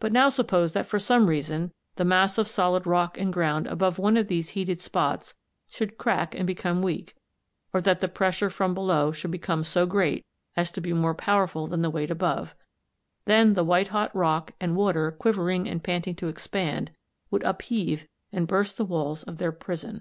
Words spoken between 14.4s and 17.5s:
and water quivering and panting to expand, would